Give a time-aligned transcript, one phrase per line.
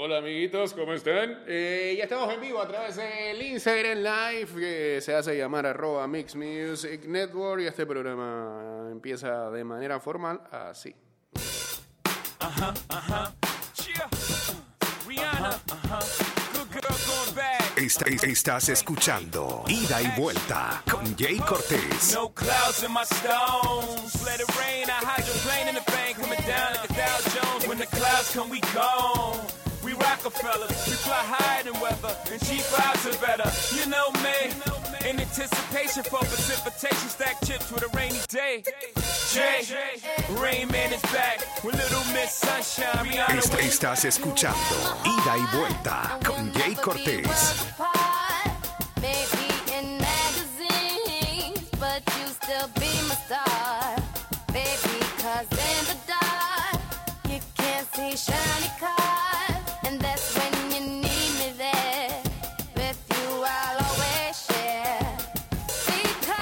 [0.00, 1.42] Hola amiguitos, ¿cómo están?
[1.48, 6.06] Eh, ya estamos en vivo a través del Instagram Live que se hace llamar arroba
[6.06, 10.94] Mix Music Network y este programa empieza de manera formal así.
[18.22, 22.14] Estás escuchando Ida y Vuelta con Jay Cortés.
[22.14, 24.24] No clouds in my stones.
[24.24, 24.84] Let it rain.
[24.86, 27.66] I hydroplane in the bank, coming down like a Dow Jones.
[27.66, 29.57] When the clouds come, we gone.
[30.08, 33.44] We fly higher than weather, and cheap vibes are better.
[33.76, 38.64] You know me, in anticipation for precipitation, stack chips with a rainy day.
[39.34, 39.66] Jay,
[40.40, 43.06] Rain Man is back with Little Miss Sunshine.
[43.36, 44.56] Est- estás escuchando
[45.04, 47.66] Ida y Vuelta con Jay Cortés.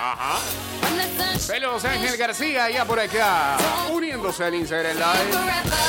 [0.07, 3.57] Sun Pelos Ángel García ya por acá,
[3.91, 5.87] uniéndose al Instagram Live.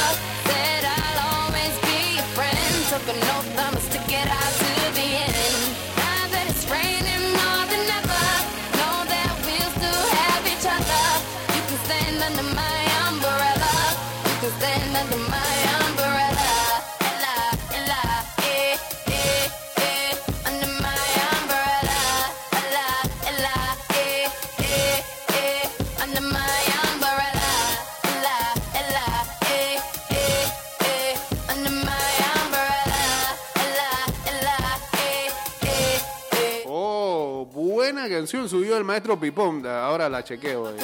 [38.27, 39.65] Canción subió el maestro Pipón.
[39.65, 40.71] Ahora la chequeo.
[40.71, 40.75] eh.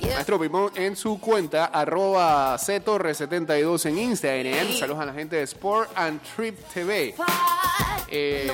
[0.00, 4.72] Maestro Pipón en su cuenta, arroba ctorre72 en Instagram.
[4.72, 7.14] Saludos a la gente de Sport and Trip TV.
[8.08, 8.50] Eh,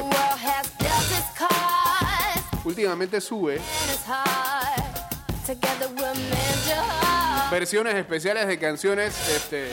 [2.65, 3.61] últimamente sube
[7.53, 9.71] versiones especiales de canciones, este,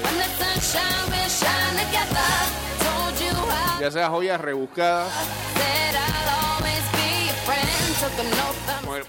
[3.80, 5.12] ya sea joyas rebuscadas.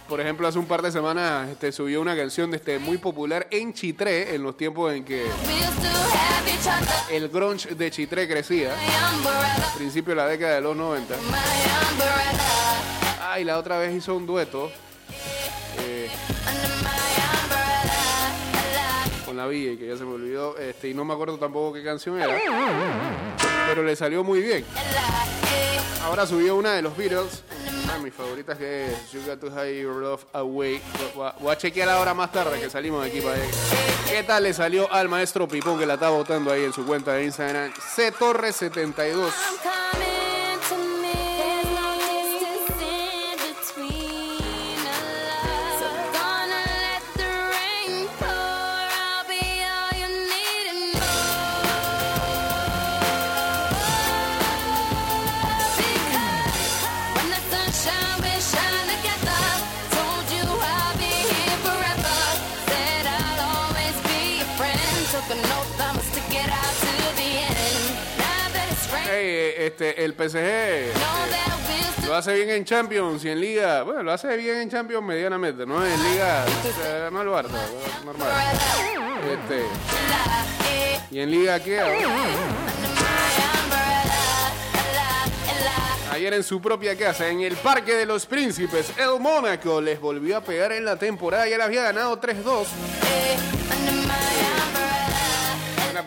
[0.09, 3.47] Por ejemplo, hace un par de semanas este, subió una canción de este, muy popular
[3.50, 5.26] en Chitré, en los tiempos en que
[7.10, 8.75] el grunge de Chitré crecía,
[9.14, 11.14] umbrella, principio de la década de los 90.
[11.14, 12.38] my umbrella.
[13.22, 14.70] Ah, y la otra vez hizo un dueto
[15.78, 16.09] eh,
[19.25, 21.84] con la Villa, que ya se me olvidó, este, y no me acuerdo tampoco qué
[21.84, 22.36] canción era,
[23.69, 24.65] pero le salió muy bien.
[26.03, 27.43] Ahora subió una de los Beatles,
[27.84, 30.81] una de mis favoritas que es You Got to Hide Your Love Away.
[31.41, 33.45] Voy a- chequear ahora más tarde que salimos de aquí para allá.
[34.09, 37.12] ¿Qué tal le salió al maestro Pipón que la está votando ahí en su cuenta
[37.12, 37.71] de Instagram?
[37.75, 39.31] ctorre72.
[69.69, 70.93] Este, el PSG
[72.06, 73.83] lo hace bien en Champions y en Liga.
[73.83, 75.84] Bueno, lo hace bien en Champions medianamente, ¿no?
[75.84, 77.61] En Liga eh, no el Barça,
[78.03, 78.31] normal.
[79.31, 79.65] Este,
[81.11, 81.81] y en Liga, ¿qué?
[86.11, 90.39] Ayer en su propia casa, en el Parque de los Príncipes, el Mónaco les volvió
[90.39, 91.47] a pegar en la temporada.
[91.47, 92.67] Ya le había ganado 3-2
[93.87, 93.97] en la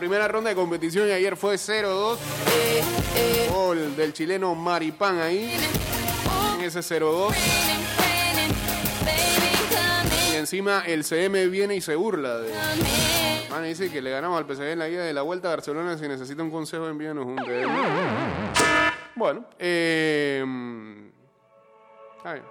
[0.02, 2.18] primera ronda de competición y ayer fue 0-2.
[3.54, 5.56] Gol del chileno Maripán ahí,
[6.58, 7.36] en ese 0-2.
[10.34, 12.52] Y encima el CM viene y se burla de...
[13.52, 15.96] Man, dice que le ganamos al PSG en la ida de la vuelta a Barcelona.
[16.00, 17.36] Si necesita un consejo, envíanos un.
[19.14, 20.44] Bueno, eh...
[22.24, 22.44] bien.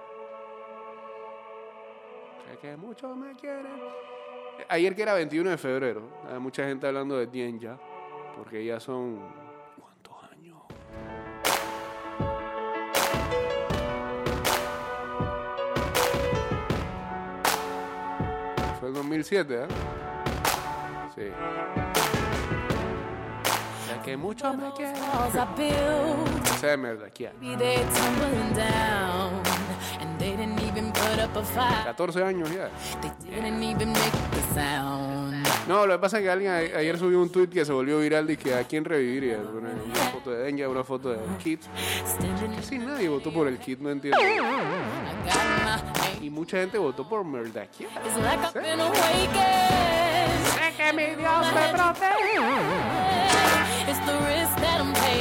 [2.47, 3.67] Sé que muchos me quieren.
[4.71, 7.77] Ayer que era 21 de febrero, hay mucha gente hablando de Dien ya,
[8.37, 9.19] porque ya son...
[9.77, 10.57] ¿Cuántos años?
[18.79, 19.67] Fue el 2007, ¿eh?
[21.15, 21.21] Sí.
[23.87, 24.95] Sé que muchos me quieren.
[24.95, 27.33] walls I built, Esa de mierda, ¿qué hay?
[27.41, 29.33] be they tumbling down,
[29.99, 31.83] and they didn't even put up a fight.
[31.83, 32.69] 14 años ya.
[33.01, 33.11] They
[35.67, 37.99] No, lo que pasa es que alguien a- ayer subió un tweet que se volvió
[37.99, 39.37] viral de que a quién reviviría.
[39.37, 41.59] Una, una foto de Denja, una foto de Kid.
[42.67, 44.17] Sí, nadie votó por el Kid, no entiendo.
[46.21, 47.87] Y mucha gente votó por Merdakia.
[50.55, 52.37] Sé que mi Dios me protege.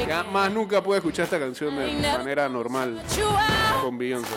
[0.08, 1.86] Ya más nunca pude escuchar esta canción de
[2.18, 3.00] manera normal
[3.82, 4.34] con Beyoncé.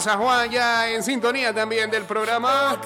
[0.00, 2.78] San Juan ya en sintonía también del programa.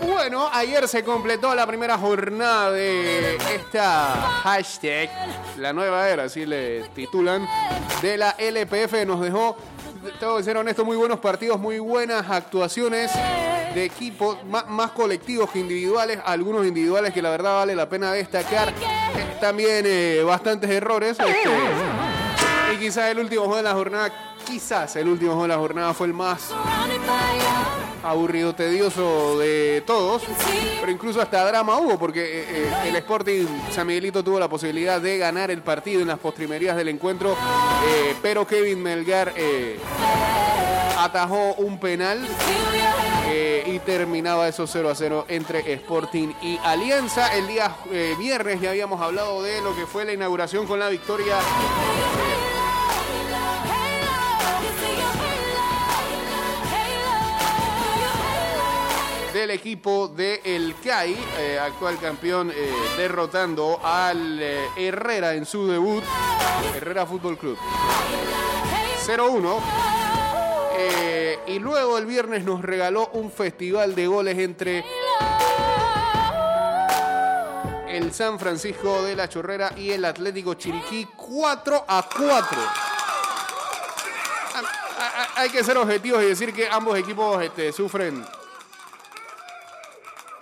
[0.00, 5.10] Bueno, ayer se completó la primera jornada de esta hashtag,
[5.58, 7.46] la nueva era, así le titulan,
[8.00, 9.06] de la LPF.
[9.06, 9.56] Nos dejó,
[10.18, 13.10] tengo que ser honesto, muy buenos partidos, muy buenas actuaciones
[13.76, 18.72] de equipos, más, colectivos que individuales, algunos individuales que la verdad vale la pena destacar.
[19.38, 21.18] También eh, bastantes errores.
[21.20, 21.50] este,
[22.72, 25.92] y quizás el último juego de la jornada, quizás el último juego de la jornada
[25.92, 26.54] fue el más
[28.02, 30.22] aburrido, tedioso de todos.
[30.80, 35.02] Pero incluso hasta drama hubo, porque eh, eh, el Sporting San Miguelito tuvo la posibilidad
[35.02, 37.36] de ganar el partido en las postrimerías del encuentro,
[38.22, 39.34] pero Kevin Melgar
[40.96, 42.26] atajó un penal
[43.80, 47.34] terminaba eso 0 a 0 entre Sporting y Alianza.
[47.34, 50.88] El día eh, viernes ya habíamos hablado de lo que fue la inauguración con la
[50.88, 51.36] victoria
[59.32, 64.40] del equipo de El CAI, eh, actual campeón, eh, derrotando al
[64.76, 66.02] Herrera en su debut,
[66.76, 67.58] Herrera Fútbol Club.
[69.06, 70.05] 0-1.
[71.46, 74.84] Y luego el viernes nos regaló un festival de goles entre
[77.88, 82.60] el San Francisco de la Chorrera y el Atlético Chiriquí 4 a 4.
[84.54, 88.24] A- a- Hay que ser objetivos y decir que ambos equipos este, sufren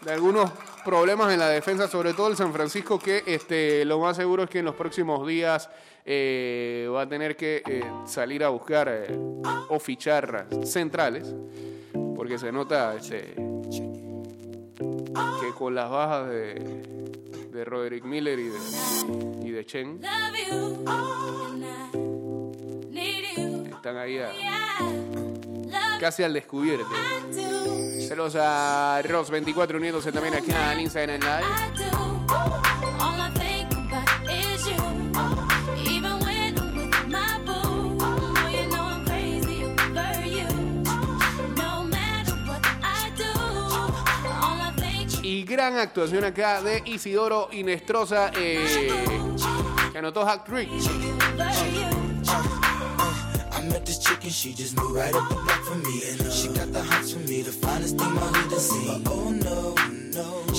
[0.00, 0.50] de algunos
[0.84, 4.50] problemas en la defensa, sobre todo el San Francisco, que este, lo más seguro es
[4.50, 5.68] que en los próximos días
[6.04, 9.18] eh, va a tener que eh, salir a buscar eh,
[9.68, 11.34] o fichar centrales,
[12.14, 13.34] porque se nota este,
[15.40, 16.54] que con las bajas de,
[17.52, 18.58] de Roderick Miller y de,
[19.44, 20.00] y de Chen
[23.70, 24.30] están ahí a-
[26.00, 26.88] casi al descubierto.
[28.08, 31.44] Saludos a Ross24 uniéndose también aquí al Instagram Live.
[45.22, 48.62] Y gran actuación acá de Isidoro Inestrosa, eh,
[49.90, 50.68] que anotó hat trick.
[54.24, 56.02] And she just moved right up the block from me.
[56.08, 59.02] And uh, she got the hots for me, the finest thing my hood has seen.
[59.06, 59.74] Oh no,
[60.14, 60.53] no,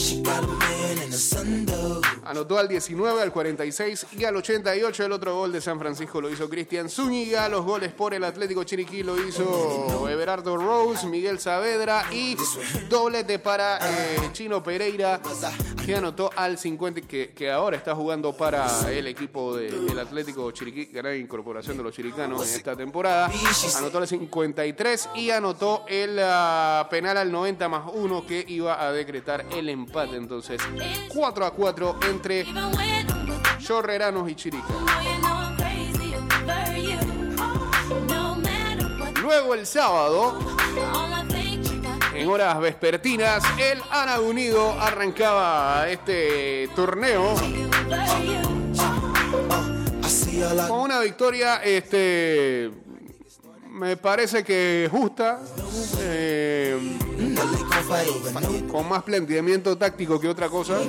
[2.24, 5.06] Anotó al 19, al 46 y al 88.
[5.06, 7.48] El otro gol de San Francisco lo hizo Cristian Zúñiga.
[7.50, 12.36] Los goles por el Atlético Chiriquí lo hizo Everardo Rose, Miguel Saavedra y
[12.90, 15.22] doblete para eh, Chino Pereira,
[15.86, 20.86] que anotó al 50, que, que ahora está jugando para el equipo del Atlético Chiriquí,
[20.86, 23.32] gran incorporación de los chiricanos en esta temporada.
[23.78, 28.92] Anotó al 53 y anotó el ah, penal al 90 más 1 que iba a
[28.92, 29.95] decretar el empate.
[30.04, 30.60] Entonces,
[31.08, 32.46] 4 a 4 entre
[33.60, 34.66] Chorreranos y Chirica.
[39.22, 40.38] Luego el sábado,
[42.14, 47.34] en horas vespertinas, el Ana Unido arrancaba este torneo
[50.68, 52.70] con una victoria, este,
[53.76, 55.42] me parece que justa,
[56.00, 56.98] eh,
[58.72, 60.80] con más planteamiento táctico que otra cosa.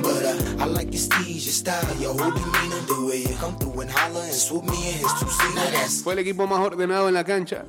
[6.05, 7.65] Fue el equipo más ordenado en la cancha.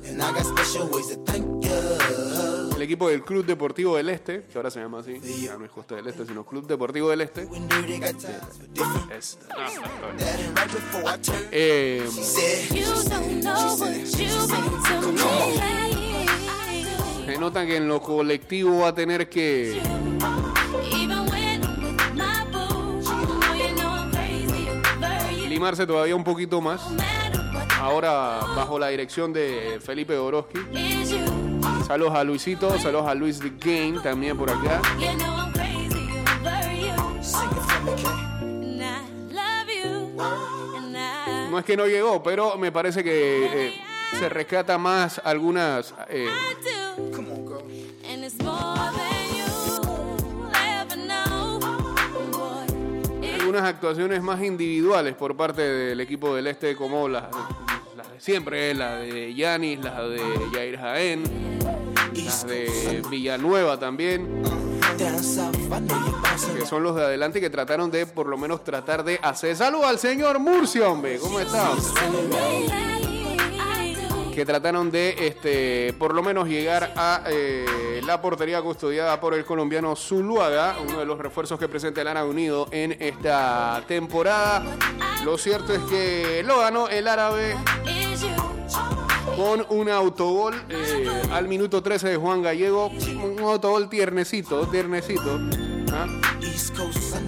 [2.78, 5.70] El equipo del Club Deportivo del Este, que ahora se llama así, ya no es
[5.72, 7.40] Costa del Este, sino Club Deportivo del Este.
[7.40, 9.12] and dirty got time for different.
[9.12, 12.08] Es- That and right before I turned, eh,
[17.26, 19.80] se nota que en lo colectivo va a tener que
[25.48, 26.80] limarse todavía un poquito más.
[27.80, 30.58] Ahora bajo la dirección de Felipe Oroski.
[31.88, 34.82] Saludos a Luisito, saludos a Luis the Game también por acá.
[41.50, 43.72] No es que no llegó, pero me parece que eh,
[44.18, 46.28] se rescata más algunas eh,
[53.40, 57.24] algunas actuaciones más individuales por parte del equipo del Este, como las,
[57.96, 60.20] las de siempre, la de Yanis, las de
[60.52, 61.22] Jair Jaén,
[62.24, 64.42] las de Villanueva también,
[66.56, 69.56] que son los de adelante que trataron de por lo menos tratar de hacer.
[69.56, 71.46] Salud al señor Murcia, hombre, ¿cómo do.
[74.34, 79.44] que trataron de este por lo menos llegar a eh, la portería custodiada por el
[79.44, 84.64] colombiano Zuluaga, uno de los refuerzos que presenta el Ara Unido en esta temporada.
[85.24, 87.56] Lo cierto es que lo ganó el árabe.
[89.38, 95.38] Con un autogol eh, al minuto 13 de Juan Gallego, un autogol tiernecito, tiernecito.
[95.92, 96.06] ¿ah?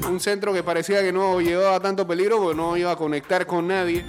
[0.09, 3.69] Un centro que parecía que no llevaba tanto peligro porque no iba a conectar con
[3.69, 4.05] nadie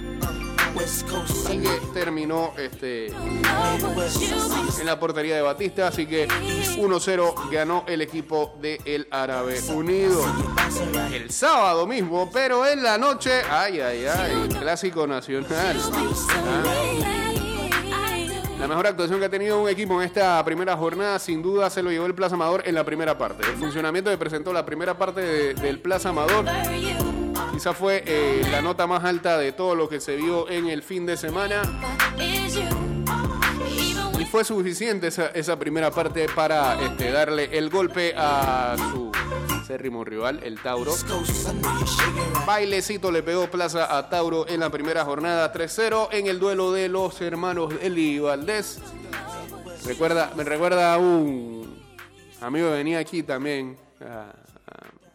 [0.74, 8.54] know que terminó este, en la portería de Batista, así que 1-0 ganó el equipo
[8.60, 10.24] de El Árabe Unido.
[11.12, 15.76] El sábado mismo, pero en la noche, ay, ay, ay, clásico nacional.
[18.62, 21.82] La mejor actuación que ha tenido un equipo en esta primera jornada, sin duda, se
[21.82, 23.44] lo llevó el Plaza Amador en la primera parte.
[23.44, 26.44] El funcionamiento que presentó la primera parte de- del Plaza Amador
[27.52, 30.84] quizá fue eh, la nota más alta de todo lo que se vio en el
[30.84, 31.62] fin de semana.
[34.16, 39.10] Y fue suficiente esa, esa primera parte para este, darle el golpe a su
[39.62, 40.92] acérrimo rival, el Tauro.
[42.44, 46.88] Bailecito le pegó plaza a Tauro en la primera jornada 3-0 en el duelo de
[46.88, 48.80] los hermanos Eli Valdés.
[49.86, 51.80] Recuerda, me recuerda a un
[52.40, 53.76] amigo que venía aquí también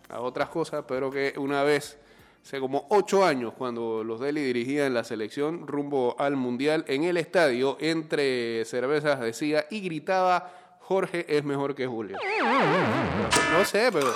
[0.09, 1.97] a otras cosas, pero que una vez,
[2.45, 7.17] hace como ocho años, cuando los Deli dirigían la selección rumbo al Mundial, en el
[7.17, 10.53] estadio, entre cervezas decía y gritaba,
[10.87, 12.17] Jorge es mejor que Julio.
[13.51, 14.15] No sé, pero...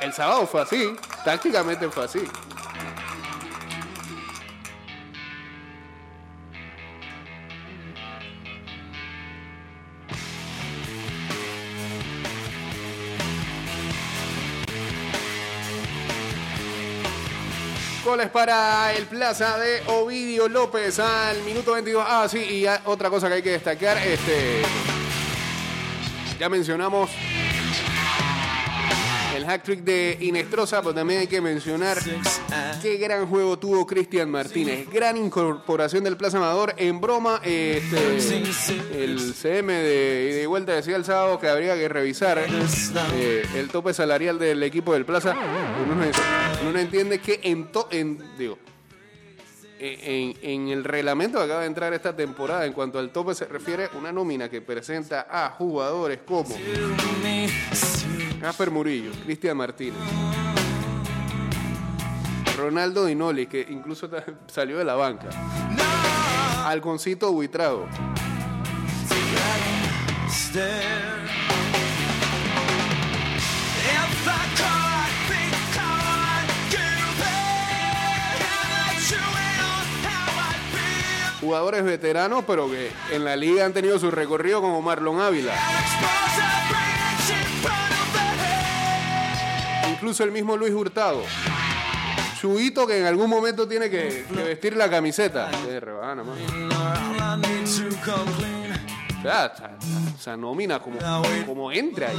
[0.00, 2.22] El sábado fue así, tácticamente fue así.
[18.10, 22.04] Goles para el Plaza de Ovidio López al minuto 22.
[22.04, 24.62] Ah, sí, y otra cosa que hay que destacar, este
[26.36, 27.08] ya mencionamos
[29.40, 31.98] el hack trick de Inestrosa, pero también hay que mencionar
[32.82, 34.86] qué gran juego tuvo Cristian Martínez.
[34.92, 36.74] Gran incorporación del Plaza Amador.
[36.76, 38.16] En broma, este,
[39.04, 42.38] el CM de y vuelta decía el sábado que habría que revisar
[43.14, 45.34] eh, el tope salarial del equipo del Plaza.
[45.84, 46.10] Uno, no-
[46.62, 48.58] uno no entiende que en, to- en digo,
[49.78, 53.46] en, en el reglamento que acaba de entrar esta temporada, en cuanto al tope se
[53.46, 56.54] refiere, una nómina que presenta a jugadores como
[58.40, 60.00] Gasper Murillo, Cristian Martínez,
[62.56, 64.08] Ronaldo Dinoli, que incluso
[64.46, 65.28] salió de la banca,
[66.64, 67.86] Alconcito Buitrago,
[81.40, 85.52] jugadores veteranos, pero que en la liga han tenido su recorrido como Marlon Ávila.
[90.00, 91.22] Incluso el mismo Luis Hurtado.
[92.40, 95.50] Chuito que en algún momento tiene que, que vestir la camiseta.
[95.66, 96.40] Qué rebana, mano.
[100.18, 100.98] O sea, nómina como,
[101.44, 102.16] como entra ahí.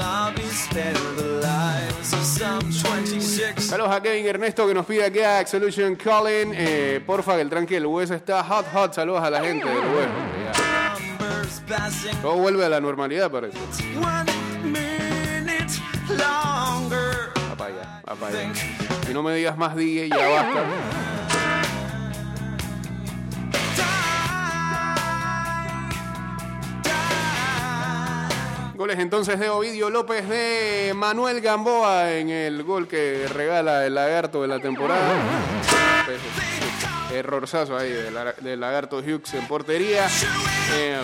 [3.57, 6.53] Saludos a Kevin Ernesto que nos pide que a Absolution Colin.
[6.53, 8.93] Eh, porfa, que el tranque del US está hot, hot.
[8.93, 9.77] Saludos a la gente del.
[10.45, 12.21] Ya.
[12.21, 13.57] Todo vuelve a la normalidad, parece.
[19.09, 20.63] Y no me digas más DJ, ya basta.
[28.75, 34.41] Goles entonces de Ovidio López de Manuel Gamboa en el gol que regala el lagarto
[34.41, 35.13] de la temporada.
[36.05, 36.19] Pues,
[37.13, 40.07] errorzazo ahí del de lagarto Hughes en portería.
[40.73, 40.99] Eh,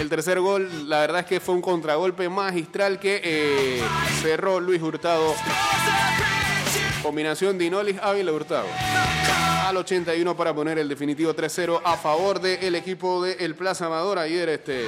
[0.00, 3.82] el tercer gol, la verdad es que fue un contragolpe magistral que eh,
[4.22, 5.34] cerró Luis Hurtado
[7.02, 8.66] Combinación de Inolis Ávila Hurtado.
[9.66, 14.18] Al 81 para poner el definitivo 3-0 a favor del equipo de Plaza Amador.
[14.18, 14.86] Ayer este,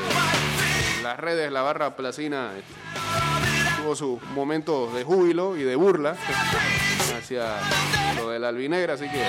[1.02, 2.72] las redes, la barra placina este,
[3.82, 6.16] tuvo sus momentos de júbilo y de burla
[7.16, 7.56] hacia
[8.16, 9.24] lo del albinegra, así que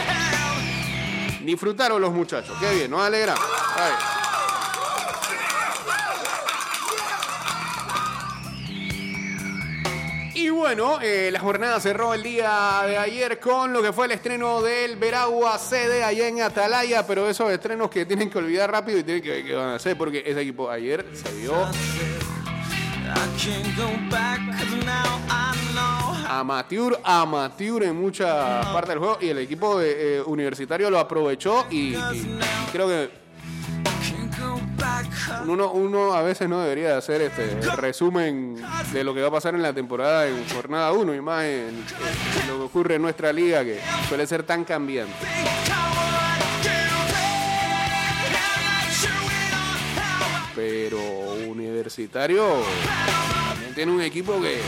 [1.44, 2.56] disfrutaron los muchachos.
[2.60, 3.36] Qué bien, nos alegra.
[10.62, 14.62] Bueno, eh, la jornada cerró el día de ayer con lo que fue el estreno
[14.62, 19.04] del Veragua CD allá en Atalaya, pero esos estrenos que tienen que olvidar rápido y
[19.04, 21.54] tienen que van a hacer, porque ese equipo ayer se vio
[26.30, 31.96] amateur, amateur en mucha parte del juego y el equipo eh, universitario lo aprovechó y-
[31.96, 32.40] y
[32.72, 33.21] creo que
[35.46, 38.56] uno, a veces no debería hacer este resumen
[38.92, 41.86] de lo que va a pasar en la temporada en jornada 1 y más en,
[42.42, 45.14] en lo que ocurre en nuestra liga que suele ser tan cambiante.
[50.56, 51.00] Pero
[51.48, 52.46] universitario
[53.50, 54.60] también tiene un equipo que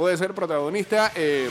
[0.00, 1.12] puede ser protagonista.
[1.14, 1.50] eh,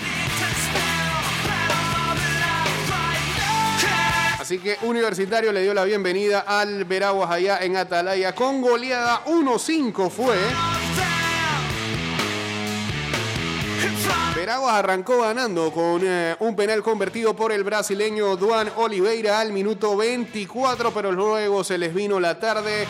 [4.40, 10.10] Así que Universitario le dio la bienvenida al Veraguas allá en Atalaya con goleada 1-5
[10.10, 10.36] fue.
[14.36, 19.96] Veraguas arrancó ganando con eh, un penal convertido por el brasileño Duan Oliveira al minuto
[19.96, 22.88] 24, pero luego se les vino la tarde.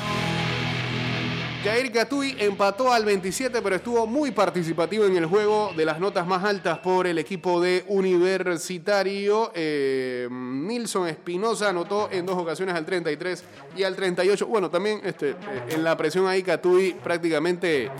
[1.63, 6.25] Jair Catui empató al 27, pero estuvo muy participativo en el juego de las notas
[6.25, 9.51] más altas por el equipo de Universitario.
[9.53, 13.43] Eh, Nilson Espinosa anotó en dos ocasiones al 33
[13.75, 14.47] y al 38.
[14.47, 15.35] Bueno, también este, eh,
[15.71, 17.91] en la presión ahí Catui prácticamente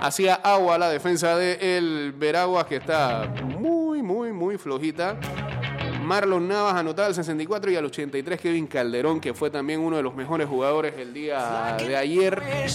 [0.00, 5.18] hacía agua la defensa del Veraguas, que está muy, muy, muy flojita.
[6.02, 10.02] Marlon Navas anotaba al 64 y al 83 Kevin Calderón, que fue también uno de
[10.02, 12.42] los mejores jugadores el día de ayer.
[12.44, 12.66] Eh,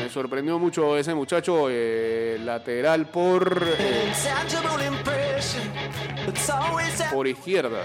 [0.00, 4.12] me sorprendió mucho ese muchacho eh, lateral por, eh,
[7.12, 7.82] por izquierda.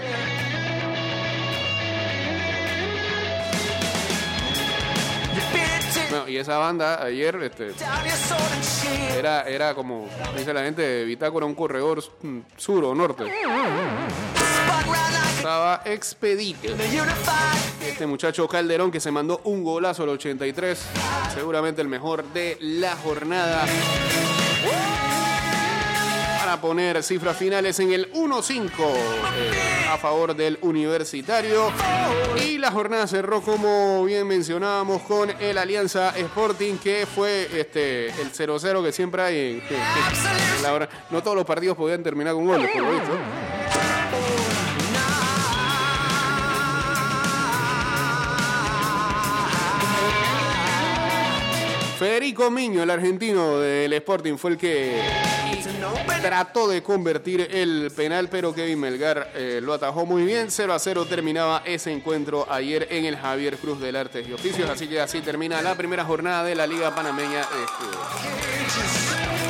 [6.10, 7.72] Bueno, y esa banda ayer este,
[9.16, 13.24] era, era como dice la gente de Bitácora, un corredor mm, sur o norte.
[15.36, 16.68] Estaba expedito.
[17.86, 20.86] Este muchacho Calderón que se mandó un golazo al 83,
[21.34, 23.64] seguramente el mejor de la jornada.
[26.60, 31.70] Poner cifras finales en el 1-5 eh, a favor del universitario.
[32.44, 38.32] Y la jornada cerró, como bien mencionábamos, con el Alianza Sporting, que fue este, el
[38.32, 40.88] 0-0 que siempre hay en la hora.
[41.10, 43.63] No todos los partidos podían terminar con goles, por lo visto.
[52.04, 55.00] Federico Miño, el argentino del Sporting, fue el que
[56.20, 60.50] trató de convertir el penal, pero Kevin Melgar eh, lo atajó muy bien.
[60.50, 64.68] 0 a 0 terminaba ese encuentro ayer en el Javier Cruz del Artes y Oficios.
[64.68, 69.43] Así que así termina la primera jornada de la Liga Panameña de.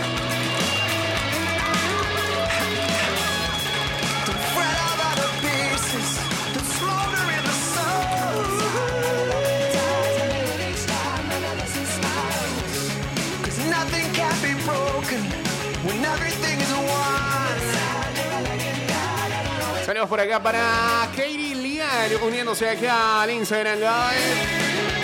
[20.04, 24.94] Saludos por acá para Katie Liar, uniéndose acá al Instagram Live.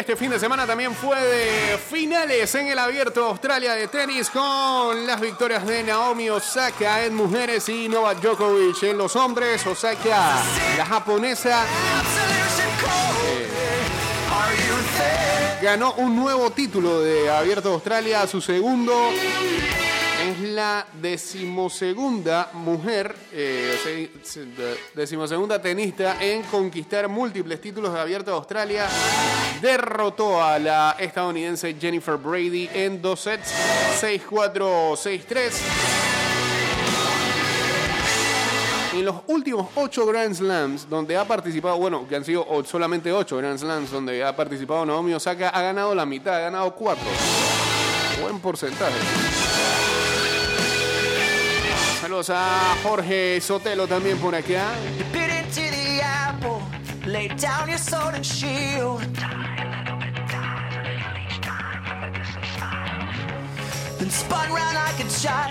[0.00, 5.06] Este fin de semana también fue de finales en el abierto Australia de tenis con
[5.06, 9.66] las victorias de Naomi Osaka en mujeres y Novak Djokovic en los hombres.
[9.66, 10.42] Osaka,
[10.78, 11.66] la japonesa,
[14.96, 15.60] there?
[15.62, 19.10] ganó un nuevo título de Abierto Australia, su segundo.
[20.22, 28.00] Es la decimosegunda mujer, eh, se- se- de- decimosegunda tenista en conquistar múltiples títulos de
[28.00, 28.86] Abierto de Australia.
[29.62, 33.50] Derrotó a la estadounidense Jennifer Brady en dos sets,
[34.00, 35.54] 6-4, 6-3.
[38.92, 43.38] En los últimos ocho Grand Slams donde ha participado, bueno, que han sido solamente ocho
[43.38, 47.06] Grand Slams donde ha participado Naomi Osaka, ha ganado la mitad, ha ganado cuatro.
[48.20, 48.98] Buen porcentaje.
[52.10, 54.72] Saludos a Jorge Sotelo también por acá.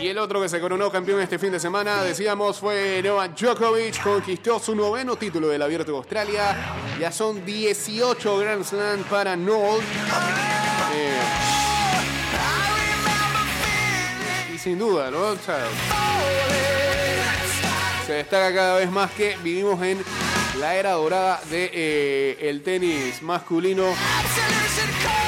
[0.02, 4.04] Y el otro que se coronó campeón este fin de semana, decíamos, fue Novak Djokovic.
[4.04, 6.58] Conquistó su noveno título del Abierto de Australia.
[7.00, 9.80] Ya son 18 Grand Slam para Noel.
[10.94, 11.49] Eh,
[14.62, 15.36] sin duda, ¿no?
[18.06, 20.04] Se destaca cada vez más que vivimos en
[20.60, 23.86] la era dorada de eh, el tenis masculino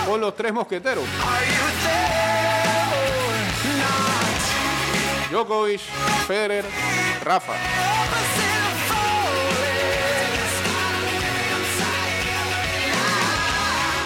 [0.05, 1.05] con los tres mosqueteros.
[5.31, 5.79] Djokovic,
[6.27, 6.65] Federer,
[7.23, 7.53] Rafa.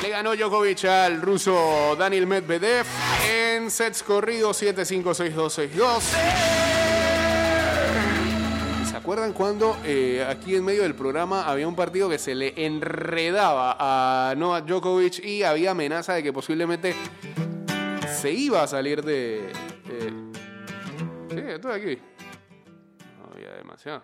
[0.04, 2.86] Le ganó Djokovic al ruso Daniel Medvedev
[3.36, 6.02] en sets corridos 7-5, 6-2, 6-2.
[8.90, 12.54] ¿Se acuerdan cuando eh, aquí en medio del programa había un partido que se le
[12.66, 16.96] enredaba a Novak Djokovic y había amenaza de que posiblemente
[18.20, 19.52] se iba a salir de...
[21.30, 22.02] sí, estoy aquí.
[23.20, 24.02] No había demasiado.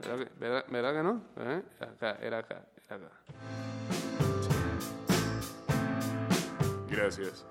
[0.00, 1.22] ¿Verdad que, verdad- verdad que no?
[1.38, 1.62] ¿Eh?
[1.80, 3.10] Acá, era acá, era acá.
[6.88, 7.44] Gracias.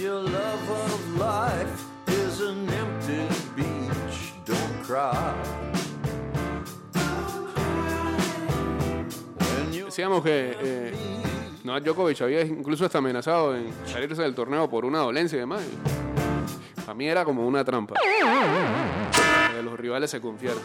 [0.00, 5.34] Your love of life is an empty beach, don't cry.
[9.84, 10.92] Decíamos que eh,
[11.64, 15.62] Novak Djokovic había incluso hasta amenazado en salirse del torneo por una dolencia y demás.
[16.76, 17.96] Para mí era como una trampa.
[19.54, 20.62] Que los rivales se confiaran.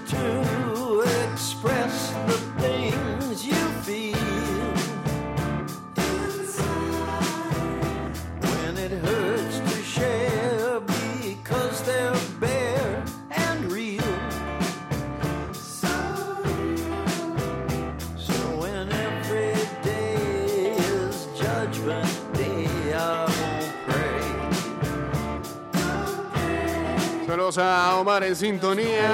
[27.51, 29.13] Saludos a Omar en sintonía.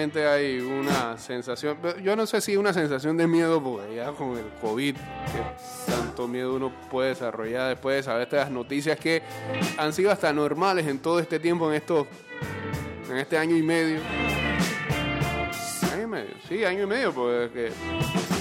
[0.00, 4.46] Hay una sensación, yo no sé si una sensación de miedo, porque ya con el
[4.60, 9.22] COVID, que tanto miedo uno puede desarrollar después de saber estas noticias que
[9.76, 12.06] han sido hasta normales en todo este tiempo, en estos,
[13.10, 14.00] en este año y medio.
[15.92, 17.70] Año y medio, sí, año y medio, porque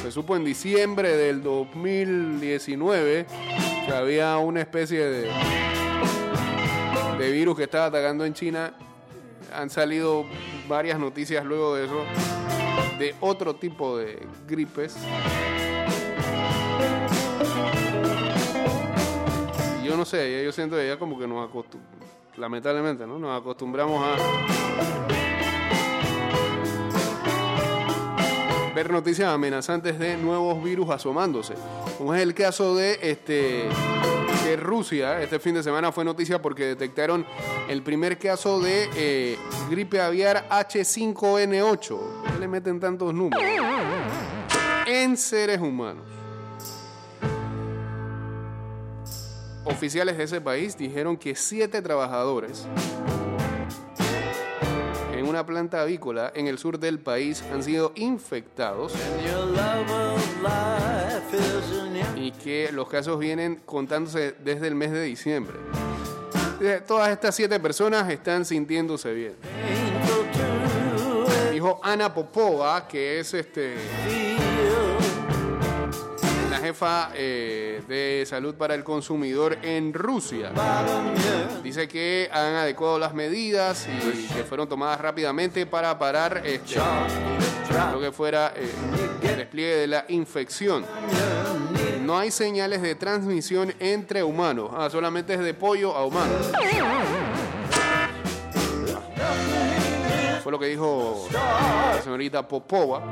[0.01, 3.25] se supo en diciembre del 2019
[3.85, 5.29] que había una especie de,
[7.17, 8.73] de virus que estaba atacando en China
[9.53, 10.25] han salido
[10.67, 12.03] varias noticias luego de eso
[12.97, 14.97] de otro tipo de gripes.
[19.81, 23.17] Y yo no sé, yo siento que ya como que nos acostumbramos, lamentablemente, ¿no?
[23.17, 24.15] Nos acostumbramos a
[28.75, 31.53] ver noticias amenazantes de nuevos virus asomándose.
[31.97, 33.69] Como es el caso de este
[34.55, 37.25] Rusia este fin de semana fue noticia porque detectaron
[37.67, 39.37] el primer caso de eh,
[39.69, 41.89] gripe aviar H5N8.
[41.89, 43.43] ¿Por qué le meten tantos números?
[44.85, 46.05] En seres humanos.
[49.65, 52.65] Oficiales de ese país dijeron que siete trabajadores
[55.13, 58.93] en una planta avícola en el sur del país han sido infectados
[62.19, 65.57] y que los casos vienen contándose desde el mes de diciembre.
[66.61, 69.35] Eh, Todas estas siete personas están sintiéndose bien.
[71.51, 73.75] Dijo Ana Popova, que es este
[76.59, 80.51] jefa eh, de salud para el consumidor en Rusia.
[81.63, 86.79] Dice que han adecuado las medidas y que fueron tomadas rápidamente para parar este,
[87.91, 88.69] lo que fuera eh,
[89.23, 90.85] el despliegue de la infección.
[92.09, 96.33] No hay señales de transmisión entre humanos, ah, solamente es de pollo a humano.
[100.41, 103.03] Fue lo que dijo la señorita Popova,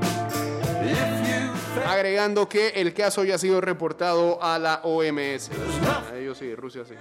[1.87, 5.51] agregando que el caso ya ha sido reportado a la OMS.
[6.11, 6.95] A ellos sí, Rusia sí.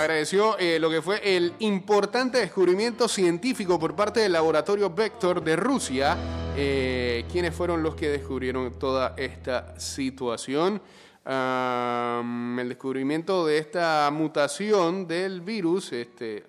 [0.00, 5.56] Agradeció eh, lo que fue el importante descubrimiento científico por parte del laboratorio Vector de
[5.56, 6.16] Rusia,
[6.56, 10.80] eh, quienes fueron los que descubrieron toda esta situación.
[11.22, 16.44] El descubrimiento de esta mutación del virus, este,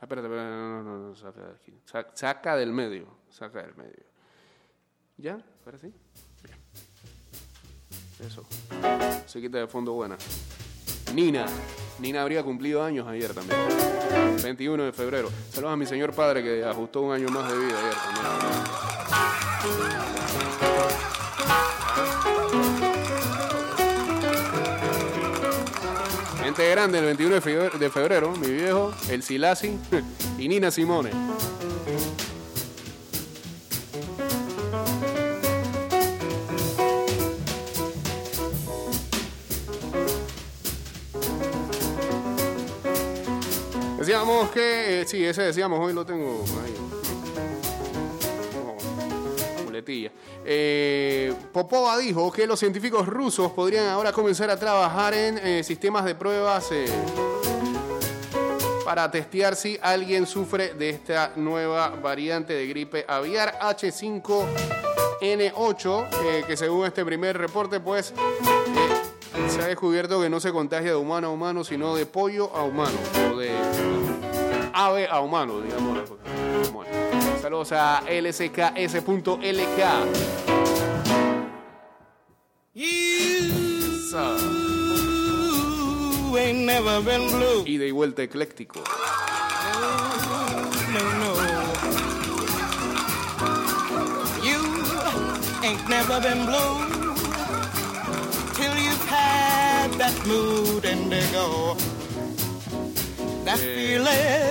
[0.00, 0.28] Ah, espérate,
[1.12, 4.06] espérate, saca del medio, saca del medio.
[5.18, 5.38] ¿Ya?
[5.66, 5.92] ¿Ahora sí?
[8.18, 8.46] Eso.
[9.26, 10.16] Se quita de fondo buena.
[11.14, 11.46] Nina.
[11.98, 13.58] Nina habría cumplido años ayer también.
[14.42, 15.28] 21 de febrero.
[15.52, 18.26] Saludos a mi señor padre que ajustó un año más de vida ayer también.
[26.42, 27.34] Gente grande el 21
[27.78, 29.78] de febrero, mi viejo, el Silasi
[30.38, 31.10] y Nina Simone.
[44.10, 46.74] Decíamos que, eh, sí, ese decíamos, hoy lo tengo ahí.
[49.64, 50.10] Muletilla.
[50.44, 56.04] Eh, Popova dijo que los científicos rusos podrían ahora comenzar a trabajar en eh, sistemas
[56.04, 56.86] de pruebas eh,
[58.84, 66.56] para testear si alguien sufre de esta nueva variante de gripe aviar H5N8, eh, que
[66.56, 68.12] según este primer reporte, pues
[69.48, 72.64] se ha descubierto que no se contagia de humano a humano, sino de pollo a
[72.64, 72.98] humano,
[74.72, 75.98] ave a humano, digamos.
[76.72, 76.90] Bueno,
[77.40, 79.80] saludos a lsks.lk.
[84.10, 84.36] Sa-
[86.30, 87.64] You ain't never been blue.
[87.66, 88.80] Ida y vuelta ecléctico.
[90.92, 91.30] No, no.
[94.42, 94.60] You
[95.62, 96.78] ain't never been blue
[98.54, 101.76] till you've had that mood indigo.
[103.44, 104.49] That feeling.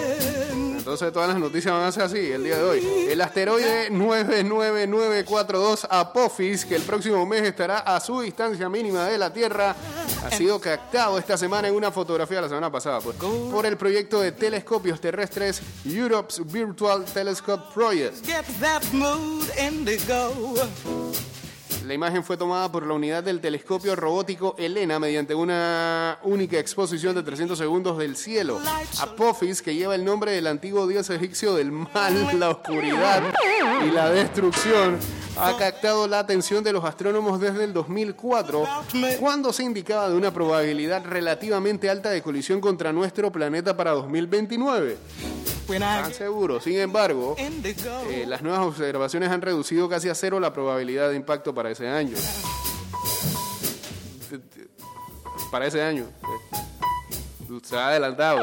[0.90, 2.80] Entonces todas las noticias van a ser así el día de hoy.
[3.10, 9.32] El asteroide 99942 Apophis, que el próximo mes estará a su distancia mínima de la
[9.32, 9.76] Tierra,
[10.26, 14.20] ha sido captado esta semana en una fotografía la semana pasada pues, por el proyecto
[14.20, 18.26] de telescopios terrestres Europe's Virtual Telescope Project.
[21.90, 27.16] La imagen fue tomada por la unidad del telescopio robótico Elena mediante una única exposición
[27.16, 28.60] de 300 segundos del cielo.
[29.00, 33.24] Apophis, que lleva el nombre del antiguo dios egipcio del mal, la oscuridad
[33.84, 35.00] y la destrucción,
[35.36, 38.68] ha captado la atención de los astrónomos desde el 2004,
[39.20, 44.96] cuando se indicaba de una probabilidad relativamente alta de colisión contra nuestro planeta para 2029.
[45.78, 46.60] Tan seguro.
[46.60, 51.54] Sin embargo, eh, las nuevas observaciones han reducido casi a cero la probabilidad de impacto
[51.54, 52.16] para ese año.
[55.52, 56.06] Para ese año.
[57.64, 58.42] Se ha adelantado.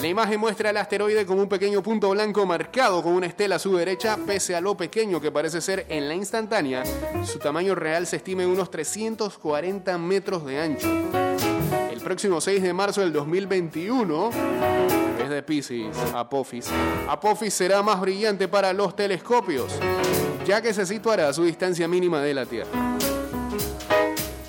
[0.00, 3.58] La imagen muestra el asteroide como un pequeño punto blanco marcado con una estela a
[3.58, 6.84] su derecha, pese a lo pequeño que parece ser en la instantánea.
[7.24, 10.88] Su tamaño real se estima en unos 340 metros de ancho.
[11.90, 14.30] El próximo 6 de marzo del 2021
[15.26, 16.70] es de Pisces, Apophis.
[17.08, 19.72] Apophis será más brillante para los telescopios,
[20.46, 22.70] ya que se situará a su distancia mínima de la Tierra.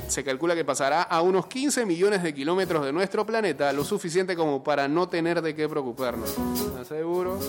[0.07, 4.35] Se calcula que pasará a unos 15 millones de kilómetros de nuestro planeta, lo suficiente
[4.35, 6.29] como para no tener de qué preocuparnos.
[6.29, 7.39] ¿Estás seguro?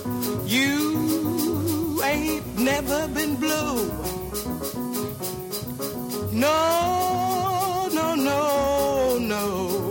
[6.31, 9.88] No, no, no, no.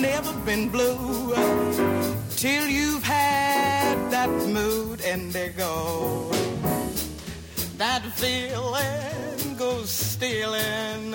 [0.00, 1.34] Never been blue
[2.36, 6.30] till you've had that mood indigo.
[7.78, 11.14] That feeling goes stealing.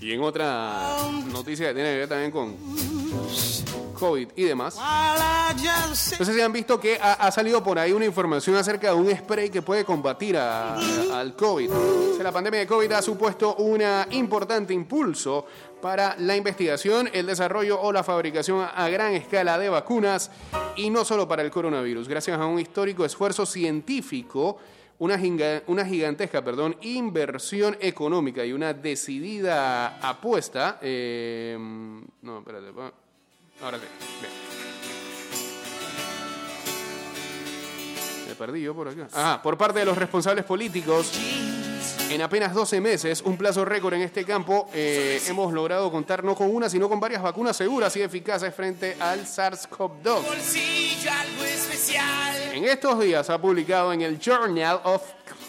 [0.00, 0.96] Y en otra
[1.32, 2.56] noticia que tiene que ver también con
[3.98, 4.76] COVID y demás.
[6.18, 8.94] No sé si han visto que ha, ha salido por ahí una información acerca de
[8.94, 10.76] un spray que puede combatir a-
[11.18, 11.70] al COVID.
[11.70, 15.46] O sea, la pandemia de COVID ha supuesto un importante impulso
[15.80, 20.30] para la investigación, el desarrollo o la fabricación a gran escala de vacunas
[20.76, 22.08] y no solo para el coronavirus.
[22.08, 24.58] Gracias a un histórico esfuerzo científico,
[24.98, 25.18] una
[25.86, 30.78] gigantesca perdón, inversión económica y una decidida apuesta.
[30.82, 31.56] eh,
[32.22, 32.72] no, espérate.
[33.62, 33.84] Ahora sí.
[34.20, 34.32] Bien.
[38.28, 39.08] Me perdí yo por acá.
[39.12, 41.12] Ajá, por parte de los responsables políticos.
[42.10, 46.36] En apenas 12 meses, un plazo récord en este campo, eh, hemos logrado contar no
[46.36, 50.22] con una, sino con varias vacunas seguras y eficaces frente al SARS-CoV-2.
[50.22, 52.52] Bolsillo algo especial.
[52.52, 55.02] En estos días ha publicado en el Journal of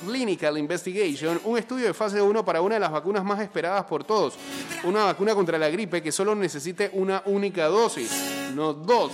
[0.05, 4.03] Clinical Investigation un estudio de fase 1 para una de las vacunas más esperadas por
[4.03, 4.35] todos.
[4.83, 8.11] Una vacuna contra la gripe que solo necesite una única dosis,
[8.53, 9.13] no dos.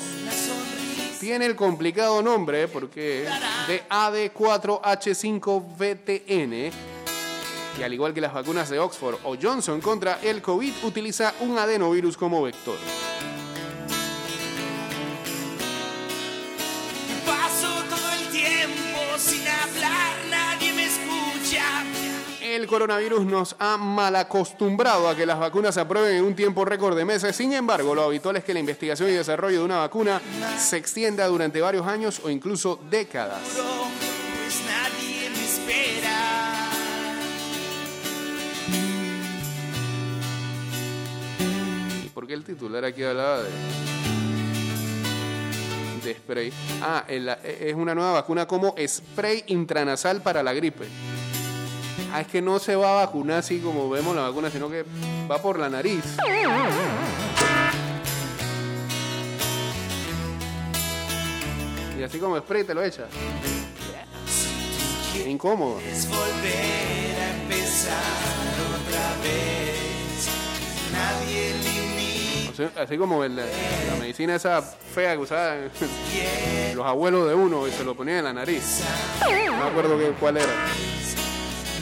[1.20, 3.26] Tiene el complicado nombre porque
[3.68, 6.72] de AD4H5VTN
[7.78, 11.58] y al igual que las vacunas de Oxford o Johnson contra el COVID, utiliza un
[11.58, 12.78] adenovirus como vector.
[17.26, 19.48] Paso todo el tiempo sin
[22.54, 26.96] El coronavirus nos ha malacostumbrado a que las vacunas se aprueben en un tiempo récord
[26.96, 27.36] de meses.
[27.36, 30.22] Sin embargo, lo habitual es que la investigación y desarrollo de una vacuna
[30.60, 33.42] se extienda durante varios años o incluso décadas.
[42.06, 43.42] ¿Y por qué el titular aquí hablaba
[46.04, 46.54] de, spray?
[46.84, 50.86] Ah, es una nueva vacuna como spray intranasal para la gripe.
[52.14, 54.86] Ah, es que no se va a vacunar así como vemos la vacuna, sino que
[55.30, 56.04] va por la nariz.
[62.00, 63.04] Y así como spray te lo echa.
[65.14, 65.80] Qué incómodo.
[65.80, 67.94] Es volver a empezar
[68.80, 70.28] otra vez.
[70.92, 72.82] Nadie limita.
[72.84, 73.44] Así, como el- la
[74.00, 75.72] medicina esa fea que usaban
[76.76, 78.82] los abuelos de uno y se lo ponían en la nariz.
[79.48, 80.52] No me acuerdo cuál era.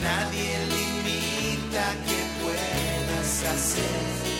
[0.02, 4.31] Nadie limita que puedas hacer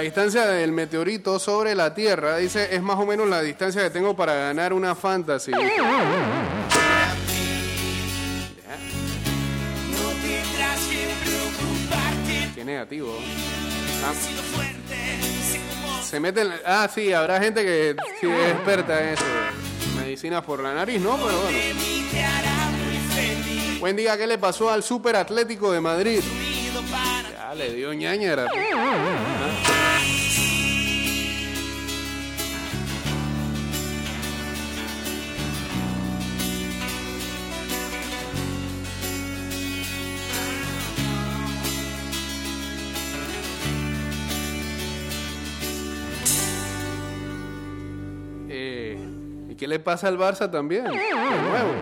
[0.00, 3.90] La distancia del meteorito sobre la Tierra, dice, es más o menos la distancia que
[3.90, 5.52] tengo para ganar una fantasy.
[12.54, 13.14] Qué negativo.
[14.00, 14.14] Cómo
[16.02, 16.50] Se meten...
[16.64, 19.24] Ah, sí, habrá gente que sí es experta en eso.
[19.98, 21.18] Medicinas por la nariz, ¿no?
[21.18, 21.58] Pero bueno.
[23.80, 26.20] Buen día, ¿qué le pasó al Super Atlético de Madrid?
[27.36, 28.46] Ya le dio ñañera.
[49.60, 50.84] Qué le pasa al Barça también?
[50.84, 51.74] De nuevo.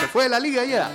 [0.00, 0.90] Se fue de la liga ya.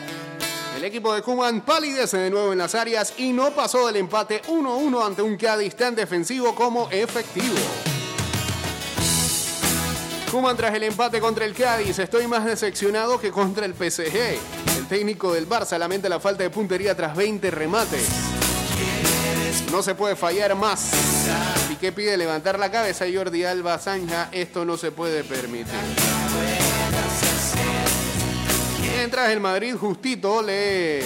[0.76, 4.41] El equipo de Kuman palidece de nuevo en las áreas y no pasó del empate
[4.48, 7.56] 1-1 ante un Cádiz tan defensivo como efectivo.
[10.32, 14.17] Kuman tras el empate contra el Cádiz, estoy más decepcionado que contra el PSG.
[14.76, 18.10] El técnico del Barça lamenta la falta de puntería tras 20 remates.
[19.72, 21.53] No se puede fallar más.
[21.84, 25.74] Piqué pide levantar la cabeza Jordi Alba Zanja, esto no se puede permitir.
[28.96, 31.02] Mientras el Madrid justito le...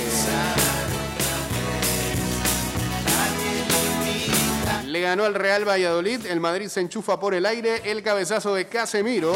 [4.86, 8.68] Le ganó al Real Valladolid, el Madrid se enchufa por el aire, el cabezazo de
[8.68, 9.36] Casemiro.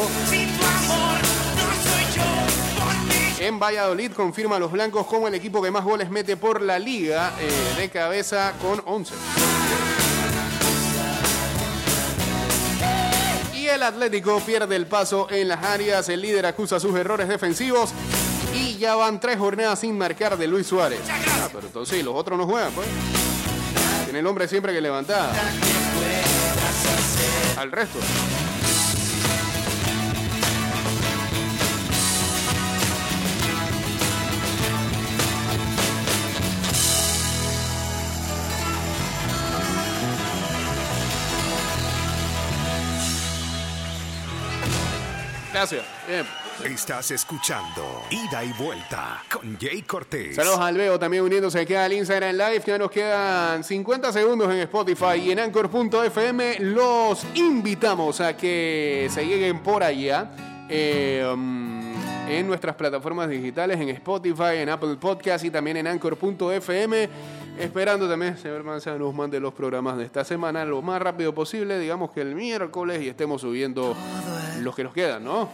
[3.40, 6.78] En Valladolid confirma a los blancos como el equipo que más goles mete por la
[6.78, 9.16] liga eh, de cabeza con 11.
[13.76, 17.92] El Atlético pierde el paso en las áreas, el líder acusa sus errores defensivos
[18.54, 21.00] y ya van tres jornadas sin marcar de Luis Suárez.
[21.10, 22.88] Ah, pero entonces ¿y los otros no juegan, pues.
[24.06, 25.32] Tiene el hombre siempre que levantar.
[27.58, 28.00] Al resto.
[45.62, 45.84] Gracias.
[46.08, 46.26] Bien.
[46.74, 50.36] Estás escuchando Ida y Vuelta con Jay Cortés.
[50.36, 52.64] Saludos al Veo también uniéndose aquí al Instagram Live.
[52.66, 56.58] Ya nos quedan 50 segundos en Spotify y en Anchor.fm.
[56.62, 60.32] Los invitamos a que se lleguen por allá.
[60.68, 61.82] eh, um,
[62.28, 67.10] en nuestras plataformas digitales, en Spotify, en Apple Podcast y también en Anchor.fm
[67.62, 71.78] esperando también, señor Manzano, nos mande los programas de esta semana lo más rápido posible,
[71.80, 73.96] digamos que el miércoles, y estemos subiendo
[74.62, 75.50] los que nos quedan, ¿no?